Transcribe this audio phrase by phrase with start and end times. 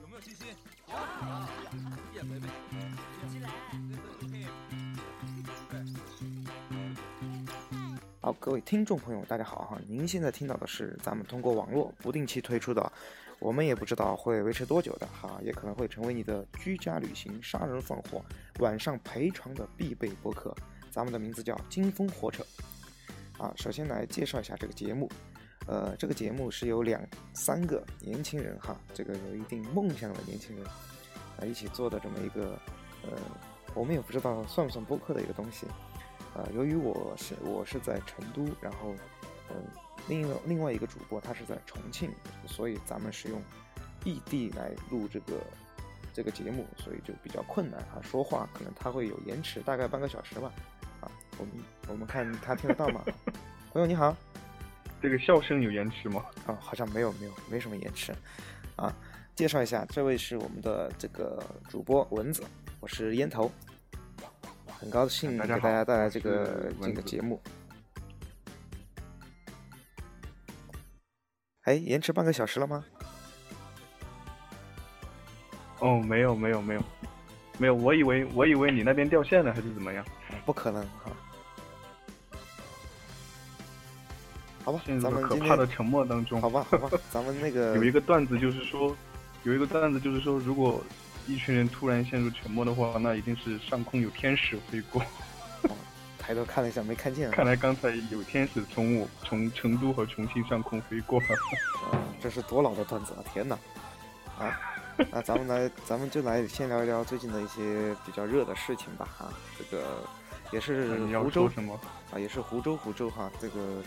[0.00, 0.46] 有没有信心？
[0.86, 0.94] 有。
[2.14, 2.46] 叶北北，
[3.28, 3.48] 起来。
[8.20, 9.78] 好，各位听众朋友，大家好哈！
[9.88, 12.92] 您现在听到的是咱们通过网络不定期推出的，
[13.38, 18.24] 我们也不知道会维持多久的哈，也可能会成为你的居家旅行、杀人放火、
[18.60, 20.54] 晚上陪床的必备播客。
[20.90, 22.44] 咱们的名字叫金风火扯。
[23.36, 25.10] 啊，首先来介绍一下这个节目。
[25.66, 27.00] 呃，这个节目是由两
[27.32, 32.58] 三个年轻人哈，这个有一定梦想的年轻人啊一起做的这么一个
[33.02, 33.10] 呃，
[33.74, 35.66] 我们也不知道算不算播客的一个东西。
[36.34, 38.94] 呃，由于我是我是在成都，然后
[39.50, 39.56] 嗯，
[40.08, 42.10] 另一个另外一个主播他是在重庆，
[42.46, 43.40] 所以咱们是用
[44.04, 45.40] 异地来录这个
[46.12, 50.52] 这个节目，所以就比较困难啊，说话可能他会有延迟，大概半个小时吧。
[51.00, 51.52] 啊，我们
[51.88, 53.02] 我们看他听得到吗？
[53.72, 54.14] 朋友你好。
[55.04, 56.24] 这个笑声有延迟吗？
[56.46, 58.10] 啊，好像没有，没有，没什么延迟。
[58.74, 58.90] 啊，
[59.34, 62.42] 介绍一下，这位是我们的这个主播蚊子，
[62.80, 63.52] 我是烟头，
[64.66, 67.38] 很高兴给大家带来这个这个节目。
[71.64, 72.82] 哎，延迟半个小时了吗？
[75.80, 76.82] 哦，没有，没有，没有，
[77.58, 80.02] 没有，我以为我以为你那边掉线了还是怎么样？
[80.46, 81.12] 不可能哈。
[84.64, 86.40] 好吧，陷入了可怕的沉默当中。
[86.40, 88.96] 好吧，好吧， 咱们那个有一个段子，就是说，
[89.42, 90.82] 有一个段子，就是说，如果
[91.26, 95.02] 一群人突然陷入沉默的话，那一定是上空有天使飞过。
[96.18, 97.30] 抬头看了一下，没看见。
[97.36, 101.20] 看来刚才有天使从我从成都和重庆上空飞过。
[101.20, 103.20] 啊， 这是多老的段子啊！
[103.30, 103.58] 天哪！
[104.38, 104.58] 啊，
[105.12, 109.06] 那咱们来，咱们就来先聊一聊最近的一些比较热的事情吧。
[109.18, 109.28] 哈，
[109.58, 109.84] 这个
[110.50, 111.78] 也是湖州什么？
[112.10, 113.82] 啊，也是湖州，湖州哈，这个。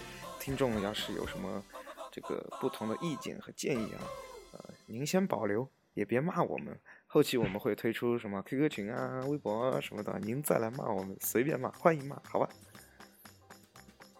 [0.47, 1.61] 听众要是有什么
[2.09, 3.99] 这个不同的意见和建议啊，
[4.53, 6.79] 呃，您先保留，也别骂我们。
[7.05, 12.47] 后期我们会推出什么 QQ 群啊、微博啊什么的，您再来骂我们，随便骂，欢迎骂，好吧？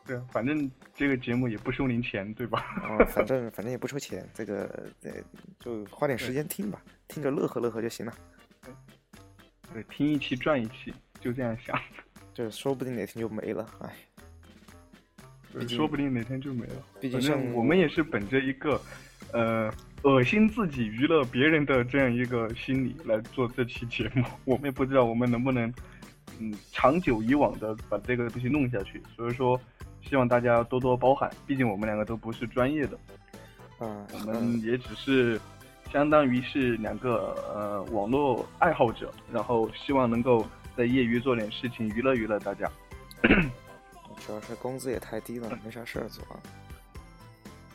[0.06, 2.60] 对啊，反正这个节目也不收您钱，对吧？
[2.84, 5.14] 啊，反正反正也不收钱，这个呃，
[5.62, 8.14] 就花点时间听吧，听着乐呵乐呵就行了。
[9.72, 11.80] 对，听一期赚一期，就这样想。
[12.34, 13.96] 这 说不定哪天就没了，哎。
[15.66, 16.74] 说不定哪天就没了。
[17.00, 18.80] 毕竟我们也是本着一个，
[19.32, 19.72] 呃，
[20.04, 24.24] 恶心自己、娱乐别人的这样一个心理来做这期节目。
[24.46, 25.74] 我们也不知道我们能不能，
[26.40, 29.02] 嗯，长久以往的把这个东西弄下去。
[29.16, 29.60] 所以说，
[30.02, 31.30] 希望大家多多包涵。
[31.46, 33.00] 毕竟我们两个都不是专业的，
[33.80, 35.40] 嗯，我们也只是
[35.92, 40.46] 相当于是两个呃网络爱好者，然后希望能够
[40.76, 42.70] 在业余做点事情，娱乐娱乐大家。
[44.26, 46.24] 主要是工资也太低了，没啥事儿做。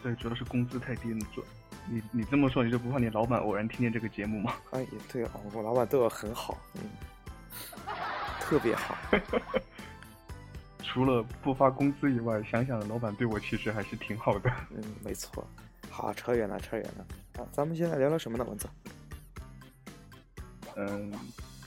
[0.02, 1.18] 对，主要是工资太低了。
[1.34, 1.44] 做
[1.88, 4.54] 你你这么说，你就不怕你老板偶然听见这个节目吗？
[4.72, 6.82] 哎，也对啊，我老板对我很好，嗯，
[8.40, 8.96] 特别好。
[10.84, 14.50] 除了不发工资以外，想想老板对我其实还是挺好的。
[14.70, 15.46] 嗯，没错。
[15.88, 17.06] 好，扯远了，扯远了。
[17.36, 18.68] 好，咱们现在聊聊什么呢，文子？
[20.76, 21.12] 嗯。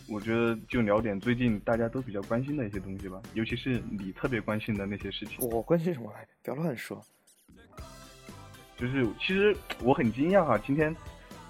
[0.07, 5.37] 我觉得就聊点最近大家都比较关心的一些东西吧，尤其是你特别关心的那些事情。
[5.49, 6.29] 我关心什么来着？
[6.43, 7.03] 不要乱说。
[8.77, 10.95] 就是其实我很惊讶哈，今天，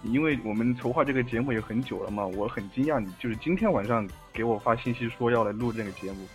[0.04, 6.26] 因为我们筹划这个节目也很久了嘛，我很惊讶你就是今天晚上给我发信息说要来录这个节目，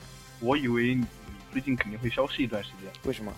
[0.40, 1.06] 我以为你
[1.52, 2.90] 最近肯定会消失一段时间。
[3.04, 3.32] 为什么？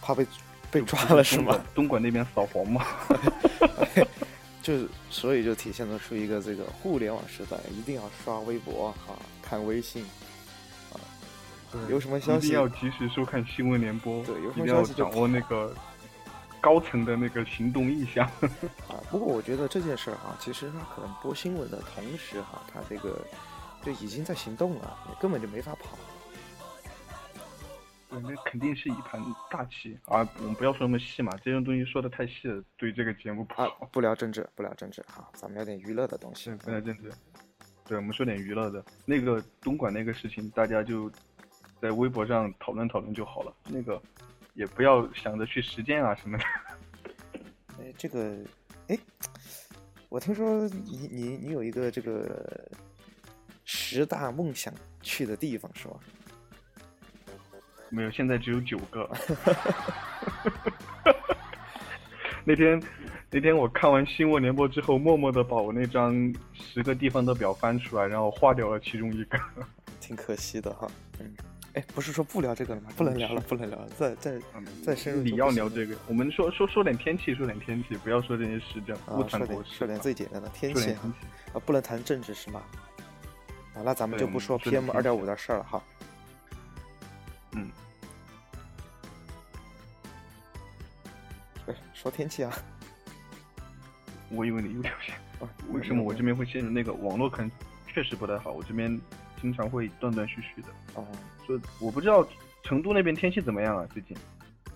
[0.00, 0.26] 怕被
[0.70, 1.60] 被抓了是吗？
[1.74, 2.84] 东莞那边扫黄嘛。
[4.68, 10.04] 就所以就体现得出一个这个互联网时代一定要刷微博哈，看微信
[10.92, 11.00] 啊，
[11.88, 15.74] 有什么消息一定要及时收看新闻联播，对，有什么消息掌握那个
[16.60, 19.00] 高层的那个行动意向啊。
[19.10, 23.24] 不过我觉得这件事儿哈，其实他可能播新闻的同时哈，他这个
[23.82, 25.96] 就已经在行动了，你根本就没法跑。
[28.10, 30.26] 那肯定是一盘大棋啊！
[30.38, 33.88] 我们不要说那么细嘛，这种东西说的太细了，对这个节目不好。
[33.92, 36.50] 不聊政治，不聊政治，好，咱们聊点娱乐的东西。
[36.56, 37.12] 不聊政治，
[37.84, 38.82] 对，我们说点娱乐的。
[39.04, 41.10] 那个东莞那个事情，大家就
[41.82, 43.54] 在微博上讨论讨论就好了。
[43.68, 44.00] 那个
[44.54, 46.44] 也不要想着去实践啊什么的。
[47.78, 48.38] 哎，这个，
[48.88, 48.98] 哎，
[50.08, 52.66] 我听说你你你有一个这个
[53.64, 54.72] 十大梦想
[55.02, 56.00] 去的地方是吧？
[57.90, 59.08] 没有，现在只有九个。
[62.44, 62.82] 那天，
[63.30, 66.14] 那天我看完新闻联播之后，默默的把我那张
[66.54, 69.38] 十个地方的表翻出来，然后划掉了其中一个，
[70.00, 70.88] 挺可惜的哈。
[71.20, 71.34] 嗯，
[71.74, 72.88] 哎，不是说不聊这个了吗？
[72.96, 80.92] 不能聊了，不能聊了，再再嗯再深入你要聊这个，我们说说说点天气，说点天气，不要说这些时政，不谈国事，点说点最简单的天气。
[80.92, 82.62] 啊，不能谈政治是吗？
[83.74, 85.82] 啊，那咱们就不说 PM 二点五的事儿了哈。
[92.00, 92.52] 说天气啊。
[94.30, 97.50] 我以为你又掉线，啊，为什么我这边会陷入那个网络可能？
[97.88, 99.00] 确实不太好，我这边
[99.40, 100.68] 经常会断断续续的。
[100.94, 101.04] 哦，
[101.44, 102.24] 所以我不知道
[102.62, 103.88] 成都那边天气怎么样啊？
[103.92, 104.16] 最近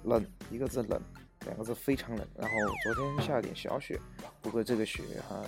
[0.02, 1.00] 冷，一个字冷，
[1.44, 2.26] 两个字非常冷。
[2.34, 4.00] 然后昨天下了点小雪，
[4.40, 5.40] 不过这个雪哈，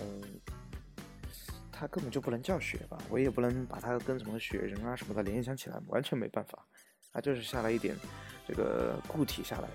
[1.72, 6.64] 它根本就不能叫雪吧，我也不能把它跟什么雪人啊什么的联想起来，完全没办法。
[7.12, 7.96] 它就是下了一点
[8.46, 9.68] 这个固体下来。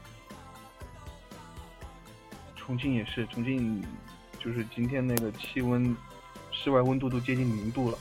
[2.69, 3.83] 重庆也是，重庆
[4.39, 5.98] 就是今天那个气温，
[6.51, 7.98] 室外温度都接近零度了。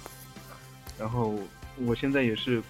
[0.99, 1.35] 然后
[1.79, 2.63] 我现在也是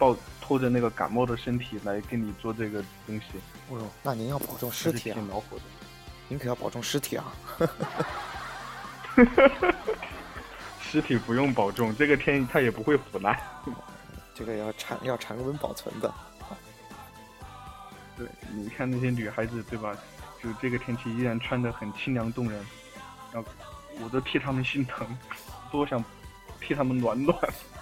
[0.00, 3.38] 抱拖着那个感冒的身体来跟你做这个东西，
[3.70, 5.62] 哦呦，那您要保重尸体啊挺，恼火的。
[6.26, 7.32] 您可要保重尸体啊。
[10.82, 13.38] 尸体不用保重，这个天它也不会腐烂。
[14.34, 16.12] 这个要常要常温保存的。
[18.16, 19.96] 对，你看那些女孩子，对吧？
[20.42, 22.64] 就这个天气依然穿得很清凉动人，
[23.32, 23.48] 然后
[24.00, 25.06] 我都替他们心疼，
[25.70, 26.02] 多想
[26.60, 27.36] 替他们暖暖。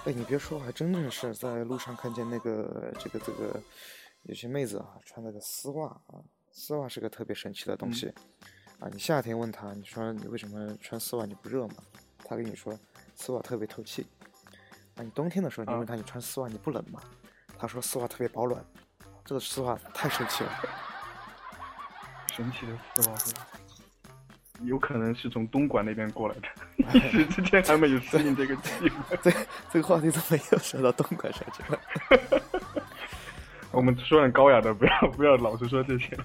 [0.04, 3.60] 哎，你别说，还真的是在路上看见那个这个这个
[4.22, 6.20] 有些妹子啊，穿那个丝袜啊，
[6.52, 8.12] 丝袜是个特别神奇的东西、
[8.78, 8.88] 啊。
[8.92, 11.76] 你夏天问她，你说你为什么穿丝袜你不热吗？
[12.24, 12.78] 她跟你说
[13.14, 14.06] 丝袜特别透气。
[14.96, 17.00] 啊，你冬天的时候你问啊她你穿丝袜你不冷吗？
[17.58, 18.64] 她说丝袜特别保暖。
[19.24, 20.50] 这个丝袜太神奇了。
[22.34, 23.32] 神奇的丝袜会，
[24.66, 26.48] 有可能是从东莞那边过来的，
[26.98, 29.18] 一时之间还没有适应这个气氛。
[29.22, 29.30] 这
[29.70, 31.80] 这个话题怎么又说到东莞上去了？
[33.70, 36.16] 我们说点高雅的，不要不要老是说这些。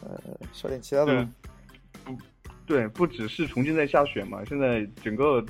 [0.00, 0.20] 呃，
[0.52, 1.28] 说点其他的
[2.04, 2.18] 不，
[2.66, 5.44] 对，不只是重庆在下雪嘛，现在整个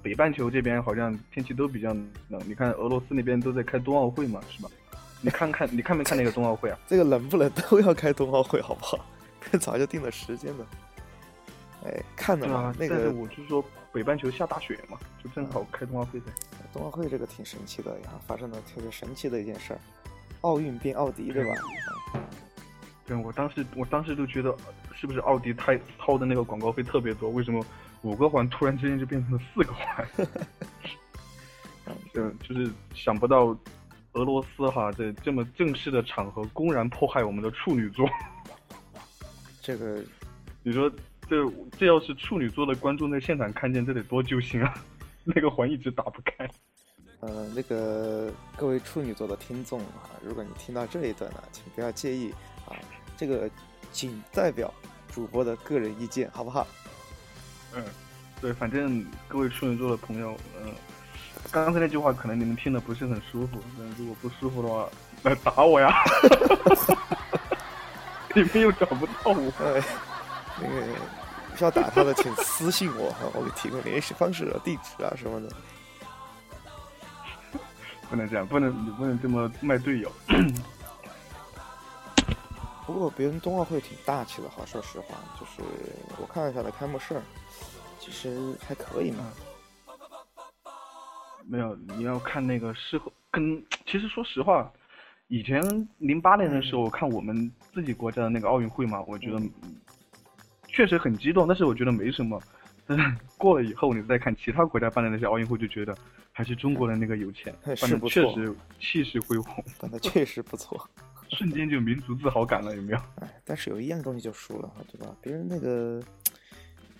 [0.00, 1.92] 北半球这边好像天气都比较
[2.28, 2.40] 冷。
[2.46, 4.70] 你看俄罗斯那边都在开冬奥会嘛，是吧？
[5.22, 6.78] 你看看，你看没看那个冬奥会啊？
[6.86, 8.98] 这个冷不冷都要开冬奥会，好不好？
[9.60, 10.66] 早就定了时间的。
[11.84, 16.26] 哎，看的嘛，那个我是说北半球下大雪嘛，就正好开冬奥会噻。
[16.72, 19.80] 冬奥会这个挺神奇的呀，发生了特别神奇的一件事儿，
[20.42, 21.54] 奥运变奥迪，对吧？
[23.06, 24.56] 对，我当时我当时就觉得，
[24.94, 27.30] 是不是奥迪掏掏的那个广告费特别多？
[27.30, 27.64] 为什么
[28.02, 30.08] 五个环突然之间就变成了四个环？
[32.14, 33.56] 嗯就是想不到
[34.12, 38.08] 俄罗斯哈在这么正式的场合公然迫害我们的处女座。
[39.60, 40.02] 这个
[40.62, 40.90] 你说
[41.28, 44.74] 这这要是处女座的观众在现场看见，这得多揪心啊！
[45.24, 46.48] 那个环一直打不开。
[47.20, 52.32] 呃，那个各位处女座的听众啊，如果你听到这一段呢，请不要介意
[52.66, 52.74] 啊，
[53.16, 53.48] 这个
[53.92, 54.74] 仅代表
[55.08, 56.66] 主播的个人意见，好不好？
[57.74, 57.84] 嗯，
[58.40, 60.74] 对，反正各位处女座的朋友，嗯、
[61.50, 64.88] 刚才那句话可能你们听的不是很舒服，但如果不舒服的话，
[65.22, 65.92] 来打我呀！
[68.34, 69.52] 你们又找不到我。
[69.62, 69.82] 哎，
[70.60, 70.86] 那个
[71.60, 75.48] 要打他的，请私信我 哈，我给提供联系方式啊、地址啊什么的。
[78.08, 80.10] 不能这样，不能你不能这么卖队友。
[82.86, 85.62] 不过别人冬奥会挺大气的哈，说实话，就是
[86.18, 87.20] 我看了一下的开幕式，
[88.00, 89.24] 其实还可以嘛。
[91.52, 94.72] 没有，你要看那个事后跟，其实说实话，
[95.28, 95.60] 以前
[95.98, 99.52] 零八年的时候，我看我们自己国家的那个奥运会嘛，我觉得嗯
[100.68, 102.42] 确实很激动，但是我觉得没什么。
[102.86, 103.04] 但是
[103.36, 105.94] 过了以后，你再看其他国家办的那些奥运会，就觉得
[106.32, 107.76] 还是中国的那个有钱，办
[108.08, 110.88] 确实气势恢宏，但它确实不错。
[111.28, 112.98] 瞬间就民族自豪感了，有没有？
[113.16, 115.14] 哎，但是有一样东西就输了哈，对吧？
[115.20, 116.02] 别人那个，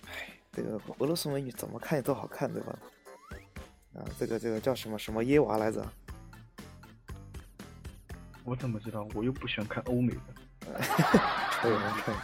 [0.05, 2.77] 哎，这个俄罗斯美女怎么看也都好看，对吧？
[3.95, 5.85] 啊，这个这个叫什么什么耶娃来着？
[8.43, 9.07] 我怎么知道？
[9.13, 10.19] 我又不喜欢看欧美的，
[11.61, 12.15] 可以人可以。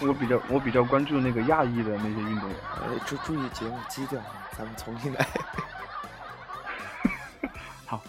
[0.00, 2.58] 我 我比较我比较关注那个亚裔的那些运动员。
[2.80, 5.24] 呃，注注意节目基调啊，咱们重新来。
[7.86, 8.02] 好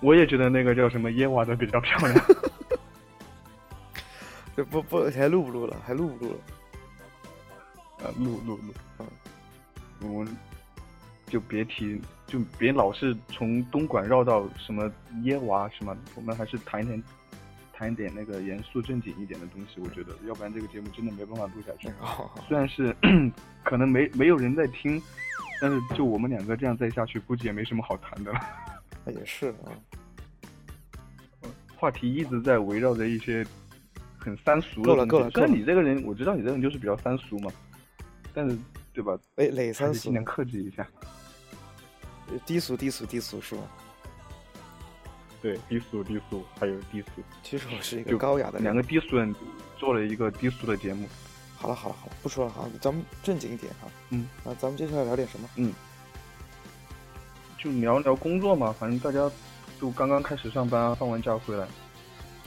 [0.00, 2.24] 我也觉得那个叫什么耶娃的比较漂亮。
[4.56, 5.76] 这不不还录不录了？
[5.86, 6.38] 还录不录了？
[8.04, 9.06] 啊，录录录，嗯
[10.02, 10.34] 我们
[11.30, 14.90] 就别提，就别老是从东莞绕到什么
[15.22, 17.02] 耶娃什么，我们还是谈一点，
[17.72, 19.80] 谈一点那个严肃正经一点的东西。
[19.80, 21.88] 我觉得，要不然这个节目真的没办法录下去。
[22.00, 22.94] 哦，虽然是
[23.64, 25.00] 可能没没有人在听，
[25.62, 28.40] 但是就我们两个这样再下去，估计也没什么好谈的了。
[29.04, 29.70] 那也是啊。
[31.76, 33.46] 话题一直在围绕着一些
[34.18, 37.50] 很三俗的够了够了够了你这个人，我知道你这个人就是比较三俗嘛，
[38.34, 38.54] 但是
[38.92, 39.18] 对吧？
[39.36, 40.12] 哎，哪还三俗是尽？
[40.12, 40.86] 量克制一下。
[42.46, 43.62] 低俗低俗低俗是吧？
[45.42, 48.62] 对，低俗低俗，还有低俗，其实我是一个高雅的人。
[48.62, 49.34] 两个低俗人
[49.78, 51.08] 做了一个低俗的节目。
[51.56, 53.88] 好了好了好了，不说了哈，咱们正经一点哈。
[54.10, 55.48] 嗯，那，咱们接下来聊点什么？
[55.56, 55.72] 嗯
[57.58, 59.30] 就聊聊工作嘛，反正大家
[59.78, 61.66] 都刚刚开始上班，放完假回来。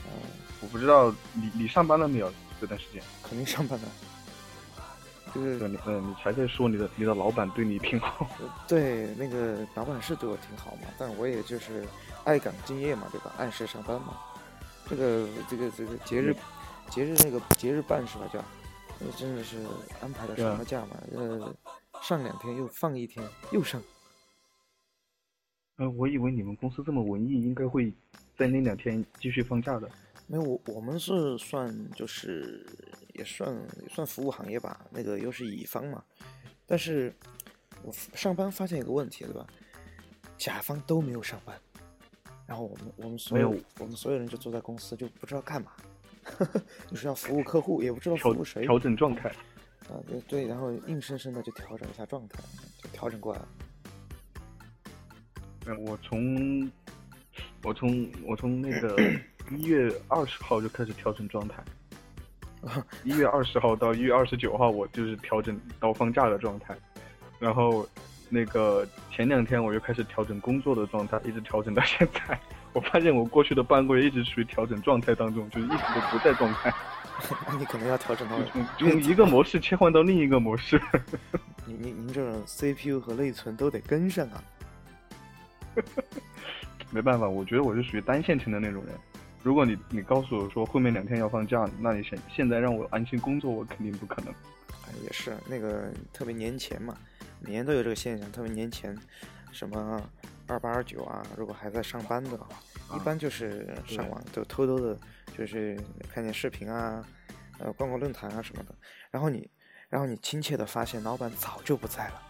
[0.06, 0.12] 嗯，
[0.60, 3.00] 我不知道你你上班了没有这段时间？
[3.22, 3.86] 肯定上班的。
[5.34, 8.28] 就是对，你嗯，你还在说你的你的老板对你挺好。
[8.68, 11.84] 对那个老板是对我挺好嘛，但我也就是
[12.24, 13.32] 爱岗敬业嘛，对吧？
[13.38, 14.16] 按时上班嘛。
[14.86, 16.36] 这个这个这个节日
[16.90, 18.28] 节日那个节日办是吧？
[18.32, 18.44] 叫，
[19.00, 19.58] 那真的是
[20.00, 20.96] 安排的什么假嘛？
[21.12, 21.54] 呃，
[22.02, 23.82] 上两天又放一天，又上。
[25.78, 27.92] 呃，我以为你们公司这么文艺，应该会
[28.36, 29.88] 在那两天继续放假的。
[30.26, 32.64] 没有，我我们是算就是
[33.14, 33.52] 也算
[33.82, 36.02] 也算服务行业吧，那个又是乙方嘛。
[36.66, 37.12] 但是
[37.82, 39.46] 我上班发现一个问题，对吧？
[40.36, 41.58] 甲方都没有上班，
[42.46, 45.72] 然后我们我们所有有我们所有人就坐在公司就不知道干嘛，
[46.90, 49.28] 你 说要服务客户，也不知道服务谁调整状态。
[49.88, 52.42] 啊，对对，然后硬生生的就调整一下状态，
[52.82, 53.48] 就调整过来了。
[55.66, 56.72] 嗯，我从
[57.62, 58.96] 我从我从那个
[59.54, 61.62] 一月二十号就开始调整状态，
[63.04, 66.74] 一月二十号到一月二十九号，我就是调整到放假的状态，
[67.38, 67.86] 然后
[68.28, 72.38] 那个前两天我又开始调整工作的状态，一直调整到现在。
[72.72, 76.74] 我发现我过去的半个月一直处于调整状态当中，就是一直都不在状态，
[77.46, 80.80] 那 你可能要调整到就从从一个模式切换到另一个模式。
[81.66, 84.42] 您您您这种 CPU 和内存都得跟上啊。
[86.90, 88.94] 没办法，我觉得我是属于单线程的那种人。
[89.44, 94.32] 如果你你告诉我说后面两天要放假，那你现现在让我安心工作，我肯定不可能。
[94.86, 96.96] 哎，也是那个特别年前嘛，
[97.40, 98.96] 每年都有这个现象，特别年前，
[99.52, 100.02] 什么
[100.46, 102.48] 二八二九啊，如果还在上班的话，
[102.96, 104.98] 一般就是上网就偷偷的，
[105.36, 107.04] 就是看见视频啊，
[107.58, 108.74] 呃，逛逛论坛啊什么的。
[109.10, 109.46] 然后你，
[109.90, 112.22] 然后你亲切的发现老板早就不在了。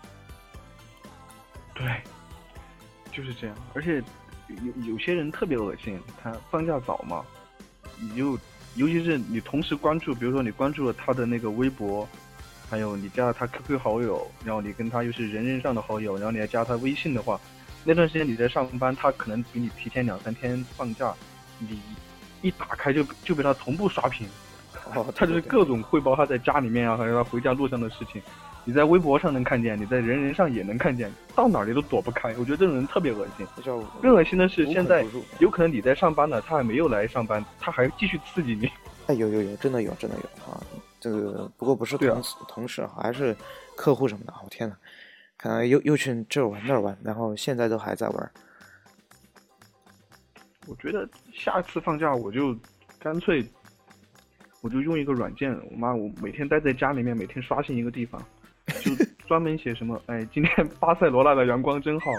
[1.75, 2.03] 对，
[3.13, 3.57] 就是这样。
[3.73, 4.03] 而且
[4.49, 7.25] 有有些人特别恶心，他放假早嘛，
[7.99, 8.39] 你就
[8.75, 12.09] 尤其是你同时关注，比如说你关注了他的那个微博，
[12.69, 17.41] 还有你加了他 QQ 好友，然后你跟他又是人人上的好友，然后你还加他微信的话，
[17.85, 21.15] 那段时间你在上班，他可能比你提前两三天放假，
[21.59, 21.81] 你
[22.43, 24.27] 一打开就就被他同步刷屏。
[24.95, 28.21] 哦，他就是各种汇报他在家里面啊，还有他回家路上的事情，
[28.65, 32.31] 你在微博上能看见，你在人人上也能看见，到哪里都躲不开。
[32.39, 33.47] 我觉得这种人特别恶心。
[34.01, 35.05] 更恶心的是，现在
[35.39, 38.71] 有可能你在上班呢，他还没有来上班，他还继续刺激你。
[39.07, 40.59] 哎，有有有，真的有，真的有啊！
[40.99, 43.37] 这个不过不是同事、同事，还是
[43.77, 44.33] 客户什么的。
[44.43, 44.75] 我、天呐，
[45.37, 48.31] 看来又又去这儿玩那儿玩，然后现在都还在玩。
[50.67, 52.57] 我觉得下次放假我就
[52.99, 53.47] 干脆，
[54.63, 58.27] 我就用一个软件，我妈我每天待在家里面，每天刷新一个地方，
[58.85, 62.11] 就专门写什么，哎，今天 巴塞罗那的阳光真好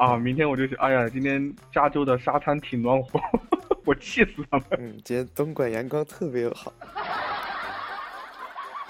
[0.00, 3.20] 啊，明天我就写，哎呀，今天加州的沙滩挺暖和，
[3.84, 4.66] 我气死他们。
[4.78, 6.72] 嗯，今天东莞阳光特别好。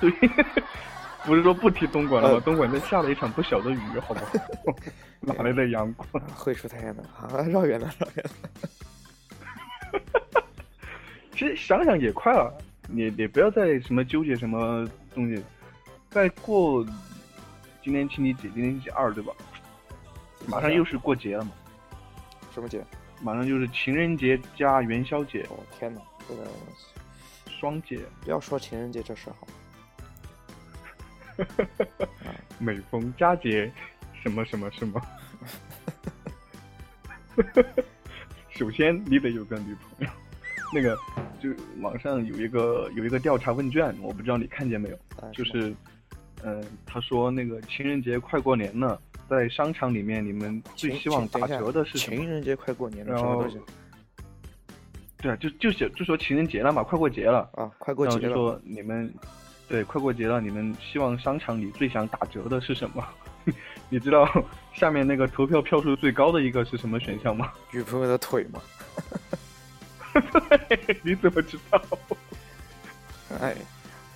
[0.01, 0.11] 对，
[1.27, 2.41] 不是说不提东莞了吗呃？
[2.41, 4.77] 东莞在下了一场不小的雨，好不好？
[5.21, 6.09] 哪来的阳光？
[6.23, 7.43] 啊会出太阳的啊！
[7.49, 8.31] 绕远了，绕远了。
[11.33, 12.57] 其实想想也快了，
[12.89, 15.43] 你你不要再什么纠结什么东西，
[16.11, 16.85] 再过
[17.89, 19.33] 今天情人节，今天星期二对吧？
[20.47, 21.53] 马上又是过节了嘛，
[22.53, 22.85] 什么节？
[23.23, 26.47] 马上就是情人节加元宵节，哦天哪，这个
[27.59, 29.49] 双节，不要说情人节这事好。
[32.61, 33.73] 每逢佳节，
[34.23, 35.01] 什么什么什么。
[38.51, 40.13] 首先你得有个女朋友，
[40.75, 40.95] 那个
[41.41, 41.49] 就
[41.81, 44.97] 网上有一个有一个调查问卷，我不知道你看见没有？
[45.23, 45.75] 啊就是，
[46.45, 52.29] 嗯、他说那个情人节快过年了，在商场里面你们最希望打折的是什么情？
[52.29, 53.61] 人节快过年了，然后什么东西
[55.21, 57.69] 对啊，就就写就说情人节了嘛，快过节了，啊？
[57.79, 58.21] 快过节了。
[58.21, 59.13] 然后就说你们，
[59.69, 63.05] 对，快过节了，你们希望商场里最想打折的是什么？
[63.91, 64.29] 你知道
[64.75, 67.53] 下面那个投票票数最高的一个是什么选项吗？
[67.75, 68.61] 女朋友的腿吗。
[71.03, 71.83] 你怎么知道？
[73.41, 73.57] 哎，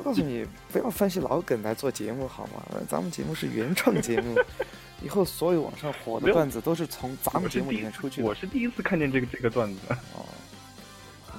[0.02, 2.60] 我告诉你，不要翻些老梗来做节目好吗？
[2.88, 4.36] 咱们节目是原创节目，
[5.00, 8.26] 以后所有网上火的段子都是从咱们节目里面出去的。
[8.26, 9.80] 我是第一次看见这个这个段子。
[10.14, 10.26] 哦，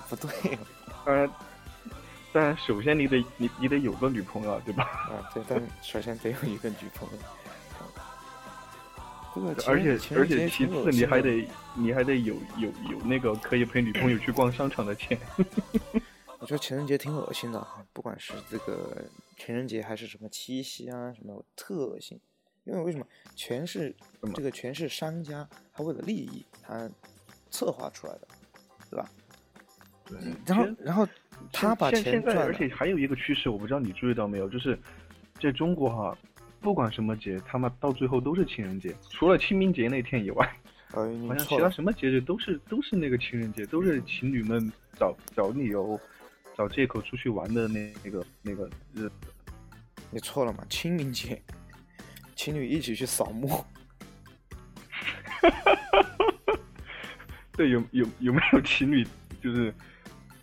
[0.07, 0.57] 不对
[1.05, 1.29] 当然，
[2.31, 4.85] 当然，首先你得你你得有个女朋友，对吧？
[5.11, 7.17] 啊，对，但首先得有一个女朋友。
[9.67, 15.19] 而且而且其次你还得你还得有有有那个可以陪女朋友去逛商场的钱。
[16.43, 19.01] 我觉得情人节挺恶心的哈，不管是这个
[19.37, 22.19] 情人节还是什么七夕啊，什么特恶心。
[22.65, 23.95] 因为为什么全是
[24.35, 26.89] 这个全是商家，他为了利益他
[27.49, 28.27] 策划出来的，
[28.89, 29.09] 对吧？
[30.05, 31.07] 对然后然后
[31.49, 34.77] 他把钱赚了，而且还有一个趋势，我不知道你注意到没有，就是
[35.41, 36.17] 在中国哈，
[36.59, 40.53] 不管什么节，他们到最后都是情人节，除了清明节那天以外，
[40.91, 44.69] 呃， 好像，其他什么节日都是都是那个情人节，都是情侣们
[44.99, 45.97] 找找理由、
[46.55, 49.11] 找借口出去玩的那那个那个日子。
[50.11, 50.63] 你错了嘛？
[50.69, 51.41] 清明节，
[52.35, 53.65] 情侣一起去扫墓，
[57.53, 59.03] 对，有有有没有情侣
[59.41, 59.73] 就是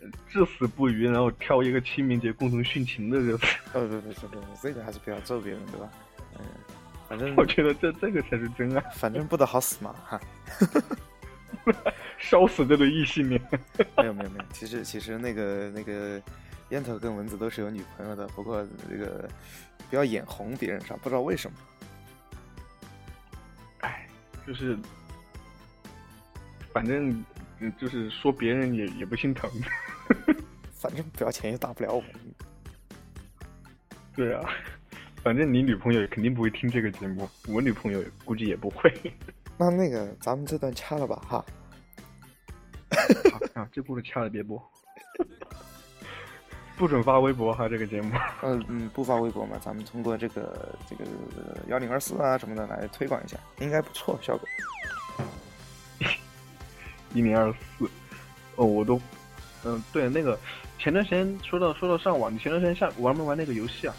[0.01, 3.47] 呃至死不渝，然后挑一个清明节共同殉情的日子？
[3.73, 5.89] 呃， 哦，不不不不，这个还是不要咒别人，对吧？
[6.37, 6.45] 嗯，
[7.09, 10.21] 反正我觉得这这个才是真爱，反正不得好死嘛，哈。
[12.19, 13.41] 烧死这对异性恋。
[13.97, 16.21] 没有没有没有，其实其实那个那个
[16.71, 19.29] 烟头跟蚊子都是有女朋友的，不过这个
[19.89, 21.57] 不要眼红别人啥，不知道为什么。
[23.81, 24.07] 哎，
[24.47, 24.79] 就是，
[26.73, 27.25] 反正
[27.59, 29.51] 嗯就是说别人也也不心疼。
[30.75, 32.03] 反正不要钱也打不了我。
[34.17, 34.51] 对啊，
[35.23, 38.93] 反正你女朋友肯定不会听这个节目，我女朋友估计也不会。
[39.61, 41.45] 那那个咱们这段掐了吧哈。
[43.53, 44.59] 啊，这故事掐了别播，
[46.79, 48.11] 不准发微博哈，这个节目。
[48.43, 51.05] 嗯嗯，不发微博嘛，咱们通过这个这个
[51.69, 54.49] 幺零二四啊什么的来推广一下，应该不错效果。
[57.13, 57.85] 一零二四，
[58.57, 58.99] 哦，我都，
[59.65, 60.39] 嗯，对，那个
[60.79, 63.95] 前段时间说到说到上网，你前段时间下玩没玩那个游戏啊？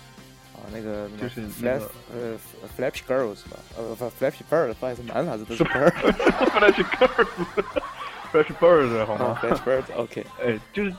[0.61, 2.37] 啊，那个就是那 Flash 个呃
[2.77, 5.91] Flappy Girls 吧，呃不 Flashy Bird，不好意思，满脑子都是 bird。
[6.53, 10.25] Flash Girls，Flash Bird 好啊吗？，Flash Bird，OK。
[10.43, 10.93] 哎，就是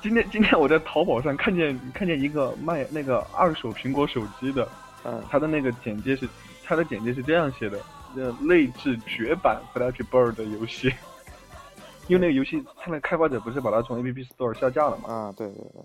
[0.00, 4.68] 今天今天我在淘宝上看见看见一个卖那个二手苹果手机的，
[5.04, 6.28] 嗯，它的那个简介是
[6.64, 7.78] 它的简介是这样写的：
[8.16, 10.92] 呃，内置绝版 Flash Bird 的游戏。
[12.08, 15.08] 因为那个游戏，它的开发者不是把它从 App Store 下架了嘛？
[15.08, 15.82] 啊，对对对，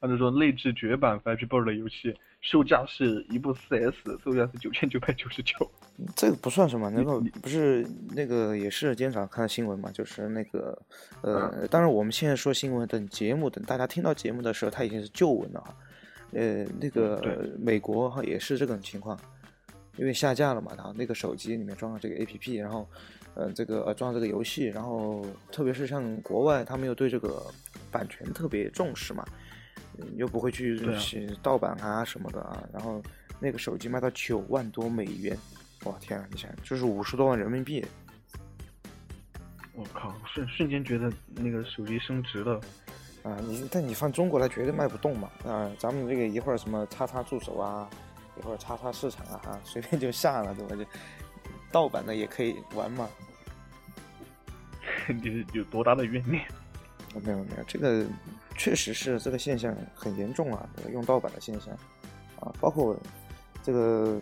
[0.00, 5.70] 他们说内置绝版 Flash Bird 的游戏，售价是一部 4S，售价是九千九百九十九。
[6.14, 10.78] 这个不算什么，那个不是那个也是今天早上看的新闻嘛，就是那个
[11.22, 15.74] 呃，当然我们现在说新闻，等节目等大家听到节目的时候，它已经是旧闻了哈。
[16.32, 19.18] 呃，那个美国哈也是这种情况，
[19.96, 22.86] 因为下架了嘛，然后那个手机里面装了这个 APP，然后
[23.34, 27.42] 呃这个呃装了这个游戏，然后特别是像国外，他们又对这个
[27.90, 29.24] 版权特别重视嘛，
[29.98, 30.78] 嗯又不会去
[31.42, 33.02] 盗版啊什么的啊，然后
[33.38, 35.36] 那个手机卖到九万多美元，
[35.84, 36.26] 哇天啊！
[36.30, 37.84] 你想，就是五十多万人民币，
[39.74, 42.60] 我靠，瞬瞬间觉得那个手机升值了。
[43.22, 45.68] 啊，你但你放中国来绝对卖不动嘛啊！
[45.78, 47.90] 咱们这个一会儿什么叉叉助手啊，
[48.38, 50.76] 一会儿叉叉市场啊，哈，随便就下了，对吧？
[50.76, 50.88] 就
[51.72, 53.08] 盗版的也可以玩嘛。
[55.08, 56.44] 你是有多大的怨念？
[57.14, 58.06] 哦没有没有，这个
[58.56, 61.72] 确实是这个现象很严重啊，这个用盗版的现象
[62.40, 62.96] 啊，包括我
[63.62, 64.20] 这个，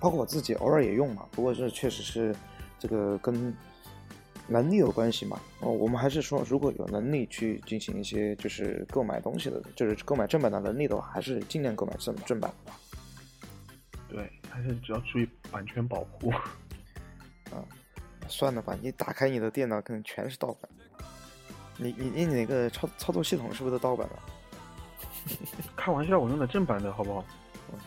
[0.00, 2.34] 包括我自己偶尔也用嘛，不过这确实是
[2.78, 3.54] 这个跟
[4.48, 5.40] 能力有关系嘛。
[5.60, 12.78] 哦，我们还是说，如果有能力去进行一些就是购买东西的，就是购买正版的能力的话，还是尽量购买正正版吧。
[14.08, 16.30] 对，还是只要注意版权保护。
[16.30, 17.64] 啊
[18.28, 20.70] 算了吧，你打开你的电脑，可能全是盗版。
[21.76, 24.22] 你你你哪个操操作系统是不是都盗版了？
[25.76, 27.24] 开玩笑，我用的正版的好不好？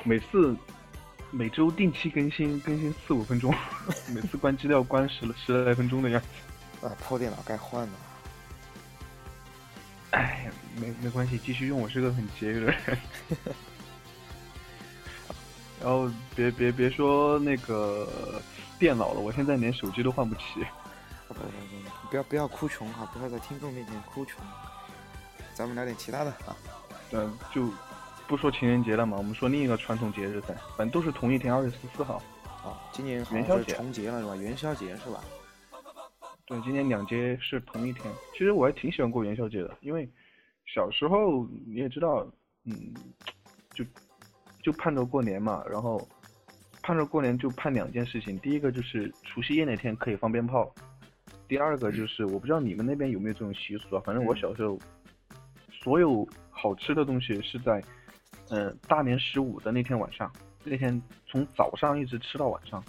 [0.03, 0.55] 每次
[1.31, 3.53] 每周定期更新，更新四五分钟，
[4.13, 6.87] 每次关机都要关十十来分钟的样子。
[6.87, 7.93] 啊，破电脑该换了。
[10.11, 11.79] 哎，没没关系，继续用。
[11.79, 12.97] 我是个很节约的人。
[15.81, 18.41] 然后别别别说那个
[18.79, 20.65] 电脑了，我现在连手机都换不起。
[21.27, 24.43] 不不不，不要不要哭穷哈，不要在听众面前哭穷。
[25.53, 26.55] 咱们聊点其他的啊。
[27.11, 27.69] 嗯，就
[28.27, 32.21] 不说情人节了嘛，我们说另一个传统节日噻，反正都是同一天，二月十四号。
[32.63, 34.35] 啊，今年元宵节重节了是吧？
[34.35, 35.23] 元宵节是吧？
[36.47, 38.11] 对，今年两节是同一天。
[38.33, 40.09] 其实我还挺喜欢过元宵节的，因为
[40.73, 42.25] 小时候你也知道，
[42.63, 42.93] 嗯，
[43.75, 43.85] 就
[44.63, 46.07] 就盼着过年嘛，然后
[46.81, 50.73] 盼着过年就盼两件事情，第一个就是除夕夜那天可以放鞭炮，
[51.47, 54.79] 第二个就是我不知道你们那边有没有这种习俗啊，反正我小时候，
[55.71, 57.81] 所有好吃的东西是在，
[58.49, 60.31] 呃，大年十五的那天晚上，
[60.63, 62.83] 那天从早上一直吃到晚上，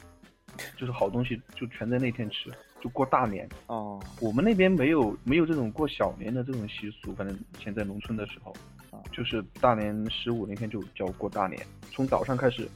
[0.76, 3.48] 就是好东西就全在那天吃，就过大年。
[3.66, 8.52] 哦，我们那边没有没有这种过小年的这种习俗，反正以前在农村的时候，
[8.90, 11.60] 啊就是大年十五那天就叫过大年，
[11.92, 12.66] 从早上开始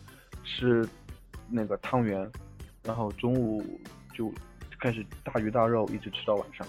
[0.45, 0.87] 吃
[1.49, 2.31] 那个汤圆，
[2.85, 3.65] 然后中午
[4.13, 4.33] 就
[4.81, 6.67] 开始大鱼大肉，一直吃到晚上，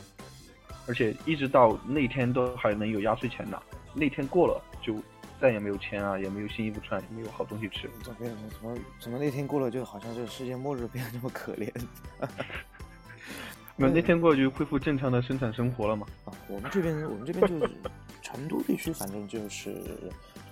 [0.87, 3.61] 而且一直到那天都还能有压岁钱拿，
[3.93, 4.95] 那天过了就
[5.39, 7.89] 再也没有钱啊，也没有新衣服穿，也没有好东西吃。
[8.03, 11.71] 怎么怎么怎么那天过了就好像这世界末日变得这么可怜
[13.77, 16.05] 那那天过了就恢复正常的生产生活了嘛。
[16.25, 16.33] 啊？
[16.47, 17.73] 我们这边我们这边就是
[18.21, 19.75] 成都地区，反正就是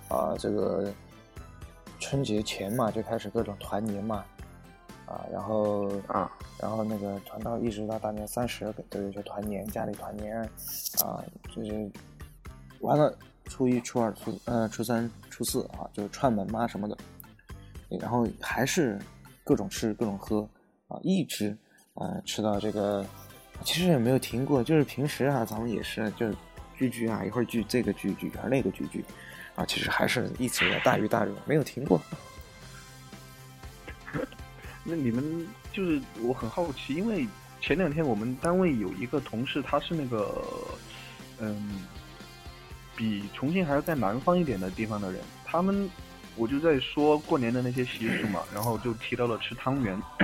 [0.08, 0.92] 啊这个
[2.00, 4.24] 春节前嘛就开始各种团年嘛
[5.10, 10.40] 啊，然后啊，然后那个团到一直到大年三十都有些团年，家里团年
[11.02, 11.18] 啊，
[11.52, 11.90] 就是
[12.78, 13.12] 完了
[13.46, 16.96] 初一、初二、初呃初三、初四啊，就是串门嘛什么的，
[17.88, 18.96] 然后还是
[19.42, 20.48] 各种吃各种喝
[20.86, 21.56] 啊，一直
[21.94, 23.04] 啊吃到这个，
[23.64, 26.36] 其实也没有停过，就是平时啊咱们也是就是
[26.76, 29.04] 聚聚啊，一会儿聚这个聚聚，一会儿那个聚聚
[29.56, 32.00] 啊，其实还是一直大鱼大肉，没有停过。
[34.84, 37.26] 那你们就是我很好奇，因为
[37.60, 40.42] 前两天我们单位有一个同事，他是那个，
[41.38, 41.86] 嗯，
[42.96, 45.88] 比重庆还要在南方一点的地方的人，他们
[46.36, 50.00] 我就在说过年的那些习俗嘛，然后就提到了吃汤圆，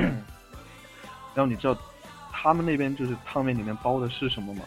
[1.34, 1.76] 然后你知道
[2.32, 4.62] 他们那边就是汤圆里面包的是什么吗？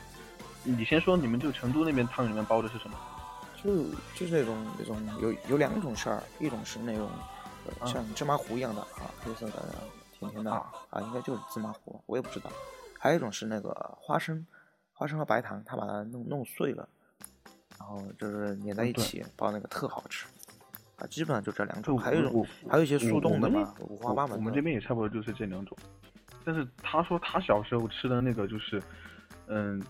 [0.64, 2.98] 你先说，你们就成都那边汤圆里面包的是什么？
[3.64, 3.84] 就
[4.16, 7.10] 就是那种那种有有两种馅儿，一种是那种、
[7.80, 9.74] 呃、像芝麻糊一样的啊，黑色的
[10.12, 12.50] 甜甜的啊啊，应该就是芝麻糊，我也不知道。
[12.98, 14.46] 还有一种是那个花生，
[14.94, 16.88] 花生和白糖，它把它弄弄碎了，
[17.80, 20.26] 然后就是粘在一对起包那个特好吃。
[20.98, 24.36] 啊，基本上就这两种，还有一种还有一些速冻的嘛，五花八门的。
[24.36, 25.78] 我们这边也差不多就是这两种，
[26.44, 28.84] 但是他说他小时候吃的那个就是，
[29.48, 29.82] 嗯，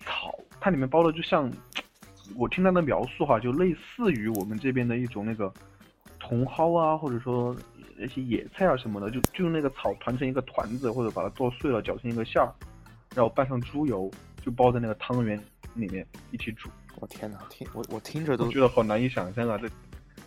[0.00, 1.48] 草，它里面包的就像，
[2.34, 5.54] 我听他的描述哈，就类似于我们这边的一种那个
[6.28, 7.56] 茼蒿啊，或者说
[7.96, 12.52] 那些野菜啊什么的，就就用那个草团成一个团子，或者把它剁碎了，搅成一个馅儿，
[13.14, 14.10] 然后拌上猪油，
[14.44, 15.38] 就包在那个汤圆
[15.74, 16.68] 里面一起煮。
[17.00, 19.68] 我天哪，听我我听着都觉得好难以想象啊，这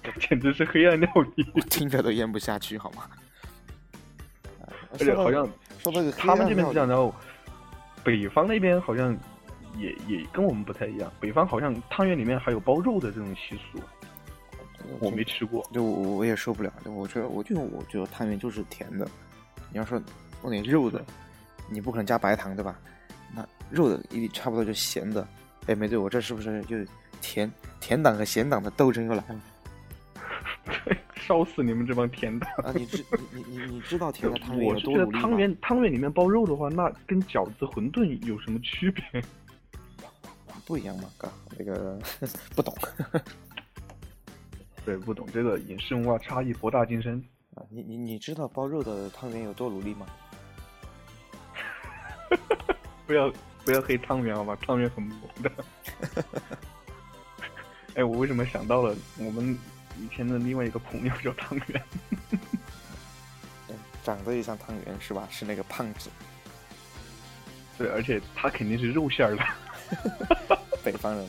[0.01, 3.03] 这简直是黑暗料理， 我听着都咽不下去，好吗？
[4.61, 5.47] 啊 而且好像
[5.79, 7.13] 说这个他们这边是这样，然后
[8.03, 9.17] 北方那边好像
[9.77, 13.79] 也也跟我们不太一样，北方好像汤圆里面还有包肉的这种习俗，
[14.99, 15.65] 我没吃过。
[15.73, 19.07] 就我我也受不了，就我觉得我就我觉得汤圆就是甜的，
[19.71, 20.01] 你要说
[20.41, 21.03] 弄点肉的，
[21.69, 22.79] 你不可能加白糖对吧？
[23.33, 25.27] 那肉的一定差不多就咸的。
[25.67, 26.75] 哎，没对，我这是不是就
[27.21, 29.41] 甜甜党和咸党的斗争又来了？
[31.15, 32.45] 烧死你们这帮甜的！
[32.57, 39.23] 啊，你知你你你知道甜的汤圆多努力吗汤圆汤圆里面包肉的话，那跟饺子、馄饨有什么区别？
[40.65, 41.97] 不一样嘛，哥，那个
[42.55, 42.73] 不懂
[44.85, 47.23] 对，不懂这个饮食文化差异博大精深。
[47.55, 47.63] 啊。
[47.69, 50.05] 你你你知道包肉的汤圆有多努力吗？
[53.05, 53.31] 不要
[53.63, 54.57] 不要黑汤圆好吧？
[54.65, 55.51] 汤圆很萌的。
[57.95, 59.57] 哎，我为什么想到了我们
[59.99, 61.83] 以前的另外一个朋友叫汤圆？
[63.67, 65.27] 嗯，长得也像汤圆是吧？
[65.29, 66.09] 是那个胖子，
[67.77, 69.43] 对，而且他肯定是肉馅儿的。
[70.83, 71.27] 北方人。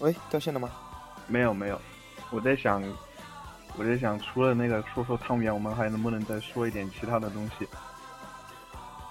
[0.00, 0.70] 喂，掉线了吗？
[1.26, 1.80] 没有没有，
[2.30, 2.82] 我在想，
[3.78, 7.66] 我在想，除了那个说说汤圆，我们还能不能再说一点其他的东西？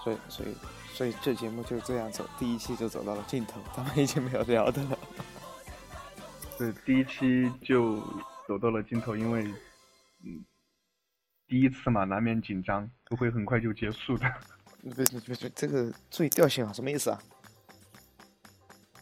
[0.04, 0.56] 所以所以
[0.94, 5.00] 所以这节目就这样走，第一期就走到了尽头，咱们已经没有聊的了。
[6.60, 8.00] 对，第一期就
[8.48, 9.44] 走到了尽头，因为
[10.24, 10.46] 嗯，
[11.48, 14.32] 第一次嘛，难免紧张，不会很快就结束的。
[14.84, 17.20] 不不不不，这个注意掉线啊，什么意思啊？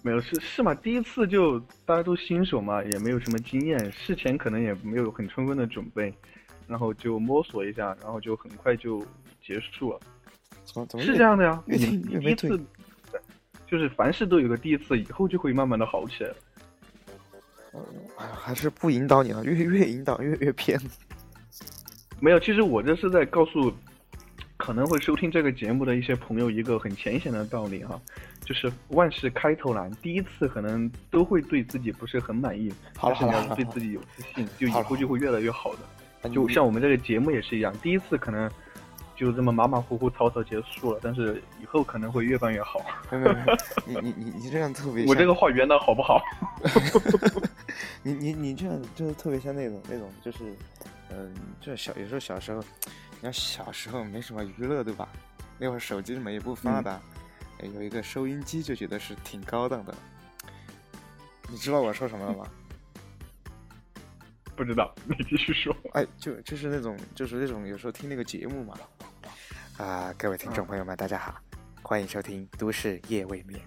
[0.03, 6.13] 没有是是嘛，第一次就大家都新手嘛，也没有什么经验，事前可能也没有很充分的准备，
[6.67, 9.05] 然后就摸索一下，然后就很快就
[9.45, 9.99] 结束了。
[10.63, 12.59] 怎么怎么是这样的呀，第一次，
[13.67, 16.31] 就是凡事都有个第一次，以后就会慢慢的好起来。
[18.17, 20.79] 哎呀，还是不引导你了，越越引导越越偏。
[22.19, 23.73] 没有，其实我这是在告诉
[24.57, 27.99] 可能会收听这个节目的一些朋友一个很浅显的道理哈，
[28.51, 36.29] 就是万事开头难，第一次可能都会对自己不是很满意，好了但是你要对自己有自信，就以后就会越来越好的。
[36.29, 38.51] 就像我们这个节目也是一样，第一次可能
[39.15, 42.81] 就这么马马虎虎草草结束了，但是以后可能会越办越好。
[43.09, 46.21] 没有没有，你你你你这样特别， 我这个话圆的好不好？
[48.03, 50.39] 你你你这样就是特别像那种那种就是，
[51.09, 55.07] 嗯、就是小有时候小时候，你看小时候没什么娱乐对吧？
[55.57, 57.01] 那会儿手机什么也不发达，呃
[57.73, 59.93] 有一个收音机就觉得是挺高档的。
[61.49, 62.47] 你知道我说什么了吗？
[64.55, 65.75] 不知道， 你继续说。
[65.93, 68.77] 哎，就就是那种就是那种有时候听那个节目嘛。
[69.77, 71.35] 啊，各位听众朋友们，大家好，
[71.81, 73.59] 欢迎收听《都市夜未眠》。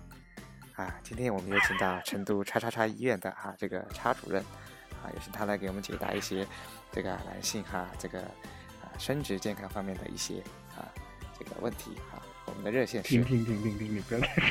[0.81, 4.41] 啊，今天我们有请到成都叉叉叉医院的啊这个叉主任，
[5.03, 6.47] 啊，有请他来给我们解答一些
[6.93, 10.41] 这个男性哈这个啊生殖健康方面的一些
[10.77, 10.87] 啊
[11.39, 12.14] 这个问题啊。
[12.47, 14.43] 我们的热线是停停停停停，你不要再说。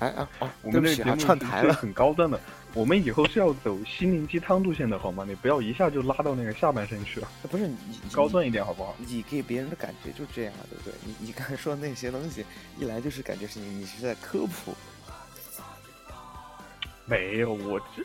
[0.00, 1.74] 哎啊哦，我们这个串台了。
[1.74, 2.40] 很高端的。
[2.72, 5.24] 我们以后是要走心灵鸡汤路线的，好吗？
[5.26, 8.94] 你不要一下就拉到那个下半身去了，不是你你高端一点好不好？
[8.98, 10.94] 你给别人的感觉就这样啊，对不对？
[11.04, 12.46] 你你刚才说的那些东西，
[12.78, 14.72] 一来就是感觉是你你是在科普，
[17.06, 18.04] 没有，我这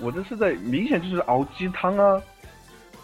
[0.00, 2.22] 我这是在明显就是熬鸡汤啊！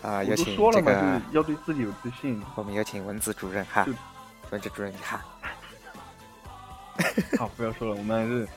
[0.03, 2.43] 啊，我都有请说了嘛，这个就是要对自己有自信。
[2.55, 3.87] 我们有请文子主任哈，
[4.51, 5.21] 文子主任你好，
[7.39, 8.49] 好，不要说了，我们还是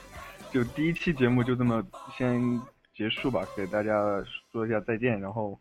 [0.51, 1.85] 就第一期节目就这么
[2.17, 2.41] 先
[2.93, 3.93] 结束吧，给大家
[4.51, 5.59] 说一下再见，然后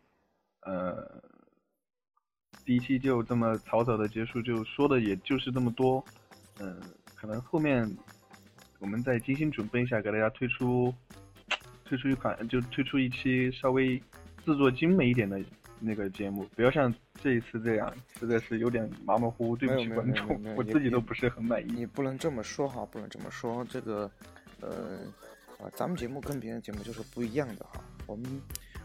[0.61, 1.21] 呃，
[2.65, 6.03] 第一期就这么草草的结束，就说的也就是这么多，
[6.59, 6.79] 嗯、
[7.15, 7.89] 可能后面
[8.79, 10.93] 我们再精心准备一下，给大家推出
[11.85, 13.97] 推出一款，就推出一期稍微
[14.45, 15.39] 制作精美一点的
[15.79, 21.71] 那个节目，不要像这一次这样，实在是有点马马虎虎，对不起观众我自己都不是很满意。
[21.71, 24.11] 你不能这么说哈，不能这么说，这个
[24.61, 24.99] 呃
[25.57, 28.41] 啊，咱们节目跟别人节目就是不一样的哈，我们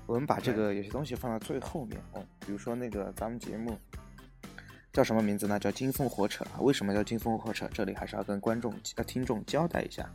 [0.06, 3.78] 我们把这个有些东西放到最后面哦，比如说那个咱们节目。
[4.92, 5.58] 叫什么名字呢？
[5.58, 6.60] 叫金风火扯啊！
[6.60, 7.68] 为什么叫金风火扯？
[7.72, 10.08] 这里还是要跟观众、呃听众交代一下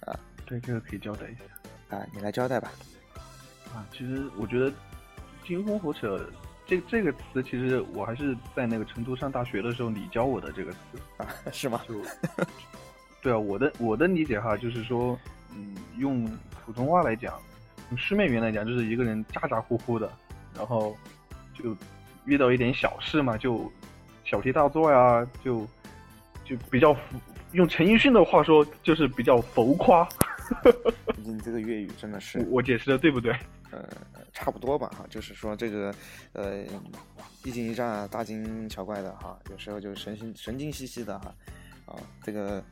[0.00, 1.94] 啊对，这个可以交代一下。
[1.94, 2.06] 啊！
[2.14, 2.72] 你来交代吧。
[3.70, 4.72] 啊，其实我觉得
[5.48, 6.20] “金风火扯”
[6.66, 10.78] 这这个词，其实我还是在那个成都上大学的时候你教我的这个词。
[11.16, 11.80] 啊， 是吗？
[11.88, 11.94] 就
[13.22, 15.18] 对啊，我的我的理解哈，就是说，
[15.54, 16.30] 嗯，用
[16.64, 17.34] 普通话来讲，
[17.88, 20.12] 用书面语言来讲，就是一个人咋咋呼呼的，
[20.54, 20.94] 然后
[21.54, 21.74] 就
[22.26, 23.72] 遇到一点小事嘛，就
[24.24, 25.66] 小题大做呀，就
[26.44, 27.00] 就比较浮
[27.52, 30.06] 用陈奕迅的话说，就是比较浮夸。
[31.16, 33.34] 你这个粤语真的是我我解释的对不对？
[33.70, 33.88] 呃，
[34.32, 35.94] 差不多吧哈，就是说这个
[36.32, 36.64] 呃，
[37.44, 41.34] 一惊一乍、大惊小怪的哈，有时候就神经神经兮兮的哈，
[41.86, 42.62] 啊，这个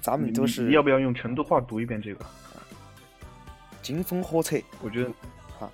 [0.00, 2.24] 咱们都是要不要用成都话读一遍这个？
[3.80, 5.10] 金风火车，我觉得
[5.58, 5.70] 哈，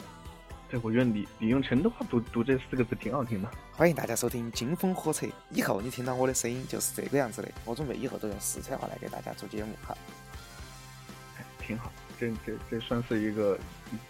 [0.71, 3.51] 对，我觉得你你用成都话读读这四个字挺好听的。
[3.73, 5.27] 欢迎大家收听金风火车。
[5.51, 9.97] 以后你听到我的声音就是这个样子的，我准备以后都用四川话来给大家做节目哈。
[11.59, 13.59] 挺好，这这这算是一个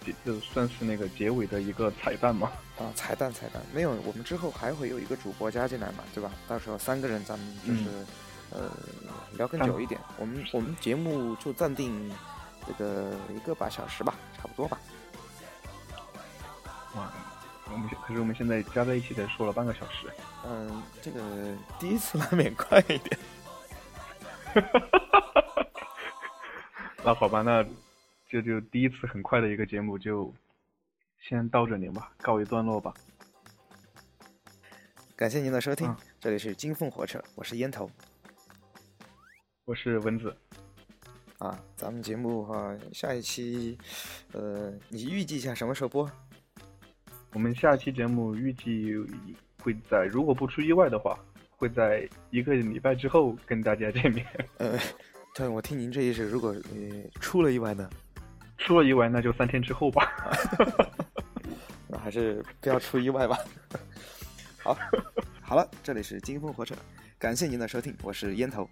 [0.05, 2.51] 结，就算是那个结尾的一个彩蛋嘛。
[2.79, 6.31] 啊，彩蛋彩蛋，没有，我们之后还会有一个主播加进来嘛，对吧？
[6.49, 7.85] 到时候三个人咱们就是、
[8.51, 8.71] 呃
[9.37, 12.12] 聊更久一点，我们我们节目就暂定
[12.67, 14.79] 这个一个把小时吧，差不多吧。
[16.97, 17.12] 哇，
[17.73, 20.07] 我们可是我们现在加在一起才说了半个小时。
[20.47, 21.21] 嗯，这个
[21.81, 23.19] 第一次难免快一点。
[27.03, 27.64] 那好吧，那
[28.29, 30.33] 这就第一次很快的一个节目就
[31.23, 32.93] 先到这里吧，告一段落吧。
[35.17, 37.89] 感谢您的收听，嗯这里是金凤火车，我是烟头
[39.65, 40.37] 我是蚊子，
[41.39, 41.59] 啊。
[41.77, 43.79] 咱们节目哈、下一期，
[44.33, 46.11] 呃，你预计一下什么时候播？
[47.33, 48.95] 我们下期节目预计
[49.63, 51.19] 会在，如果不出意外的话，
[51.51, 54.27] 会在一个礼拜之后跟大家见面。
[54.59, 54.79] 呃，
[55.35, 57.89] 对，我听您这意思，如果呃出了意外呢，
[58.64, 60.11] 出了意外，那就三天之后吧。
[61.87, 63.38] 那还是不要出意外吧。
[64.64, 64.77] 好，
[65.42, 66.74] 好了，这里是金风火车，
[67.18, 68.68] 感谢您的收听，我是烟头。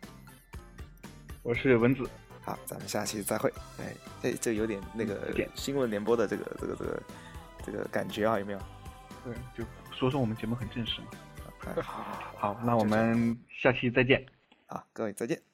[1.43, 2.09] 我是蚊子，
[2.41, 3.53] 好，咱们下期再会。
[3.79, 7.03] 哎，这这有点那个点新闻联播的这个这个这个
[7.67, 8.59] 这个感觉啊，有没有？
[9.25, 11.09] 对，就说说我们节目很正式嘛。
[11.67, 14.25] 哎好好好 好，那我们下期再见。
[14.67, 15.52] 好，各位再见。